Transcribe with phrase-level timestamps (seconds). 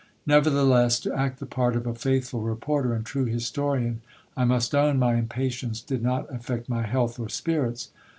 [0.25, 4.01] Nevertheless, to act the part of a faithful reporter and true historian,
[4.35, 7.91] I must own my impatience did not affect my health or spirits.